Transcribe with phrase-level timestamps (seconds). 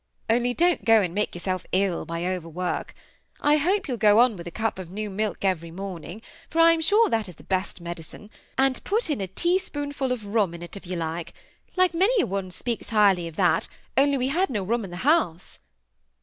[0.31, 2.95] "Only don't go and make yourself ill by over work.
[3.39, 6.71] I hope you'll go on with a cup of new milk every morning, for I
[6.71, 10.75] am sure that is the best medicine; and put a teaspoonful of rum in it,
[10.75, 11.35] if you like;
[11.93, 15.59] many a one speaks highly of that, only we had no rum in the house."